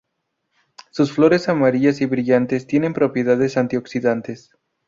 [0.89, 4.49] Sus flores amarillas y brillantes tienen propiedades antioxidantes.